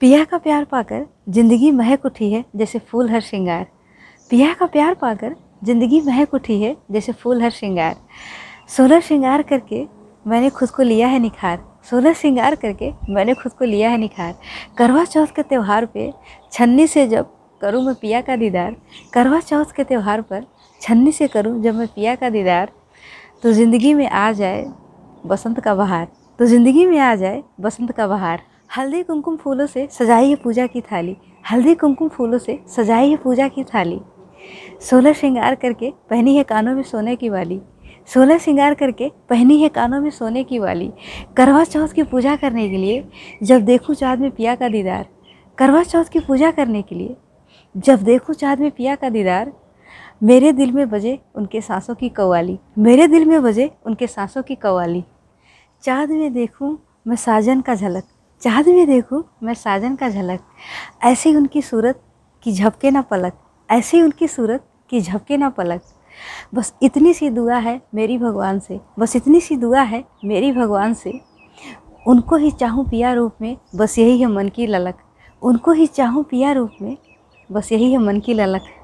[0.00, 3.66] पिया का प्यार पाकर ज़िंदगी महक उठी है जैसे फूल हर श्रृंगार।
[4.30, 5.34] पिया का प्यार पाकर
[5.64, 7.94] ज़िंदगी महक उठी है जैसे फूल हर श्रृंगार।
[8.68, 9.82] सोलह श्रृंगार करके
[10.26, 14.34] मैंने खुद को लिया है निखार। सोलह श्रृंगार करके मैंने खुद को लिया है निखार।
[14.78, 16.12] करवा चौथ के त्यौहार पे
[16.52, 18.76] छन्नी से जब करूँ मैं पिया का दीदार,
[19.12, 20.44] करवा चौथ के त्यौहार पर
[20.82, 22.72] छन्नी से करूँ जब मैं पिया का दीदार
[23.42, 24.64] तो ज़िंदगी में आ जाए
[25.26, 26.06] बसंत का बहार।
[26.38, 30.66] तो ज़िंदगी में आ जाए बसंत का बहार। हल्दी कुमकुम फूलों से सजाई है पूजा
[30.66, 31.16] की थाली।
[31.50, 34.00] हल्दी कुमकुम फूलों से सजाई है पूजा की थाली।
[34.80, 37.60] सोलह श्रृंगार करके पहनी है कानों में सोने की वाली।
[38.14, 40.92] सोलह श्रृंगार करके पहनी है कानों में सोने की वाली।
[41.36, 43.04] करवा चौथ की पूजा करने के लिए
[43.42, 45.06] जब देखूँ चाँद में पिया का दीदार।
[45.58, 47.16] करवा चौथ की पूजा करने के लिए
[47.74, 49.52] जब देखूँ चाँद में पिया का दीदार,
[50.22, 54.54] मेरे दिल में बजे उनके सांसों की कव्वाली। मेरे दिल में बजे उनके सांसों की
[54.54, 55.04] कव्वाली।
[55.82, 56.76] चाँद में देखूँ
[57.06, 58.04] मैं साजन का झलक।
[58.42, 60.40] चाँद में देखूँ, मैं साजन का झलक।
[61.04, 62.02] ऐसी उनकी सूरत
[62.42, 63.32] की झपके ना पलक।
[63.70, 65.82] ऐसी उनकी सूरत की झपके ना पलक।
[66.54, 70.94] बस इतनी सी दुआ है मेरी भगवान से। बस इतनी सी दुआ है मेरी भगवान
[70.94, 71.20] से।
[72.06, 74.98] उनको ही चाहूँ पिया रूप में, बस यही है मन की ललक।
[75.42, 76.96] उनको ही चाहूँ पिया रूप में,
[77.52, 78.62] बस यही है मन की ललक।